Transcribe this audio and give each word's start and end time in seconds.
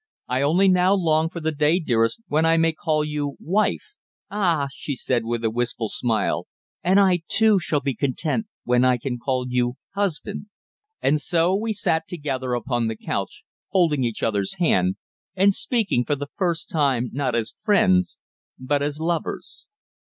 I 0.27 0.41
only 0.41 0.67
now 0.67 0.95
long 0.95 1.29
for 1.29 1.39
the 1.39 1.51
day, 1.51 1.77
dearest, 1.79 2.23
when 2.27 2.43
I 2.43 2.57
may 2.57 2.73
call 2.73 3.03
you 3.03 3.35
wife." 3.39 3.93
"Ah!" 4.31 4.67
she 4.73 4.95
said, 4.95 5.25
with 5.25 5.45
a 5.45 5.51
wistful 5.51 5.89
smile, 5.89 6.47
"and 6.83 6.99
I, 6.99 7.21
too, 7.27 7.59
shall 7.59 7.81
be 7.81 7.93
content 7.93 8.47
when 8.63 8.83
I 8.83 8.97
can 8.97 9.19
call 9.19 9.45
you 9.47 9.75
husband." 9.93 10.47
And 11.03 11.21
so 11.21 11.53
we 11.53 11.71
sat 11.71 12.07
together 12.07 12.53
upon 12.55 12.87
the 12.87 12.95
couch, 12.97 13.43
holding 13.69 14.03
each 14.03 14.23
other's 14.23 14.55
hand, 14.55 14.95
and 15.35 15.53
speaking 15.53 16.03
for 16.03 16.15
the 16.15 16.29
first 16.35 16.67
time 16.67 17.11
not 17.13 17.35
as 17.35 17.53
friends 17.61 18.17
but 18.57 18.81
as 18.81 18.99
lovers. 18.99 19.67